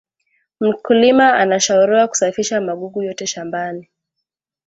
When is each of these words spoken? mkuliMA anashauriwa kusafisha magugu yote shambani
mkuliMA 0.59 1.33
anashauriwa 1.33 2.07
kusafisha 2.07 2.61
magugu 2.61 3.03
yote 3.03 3.27
shambani 3.27 3.89